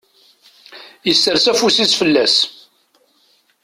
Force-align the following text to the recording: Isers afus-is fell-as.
Isers 1.11 1.45
afus-is 1.51 1.93
fell-as. 1.99 2.35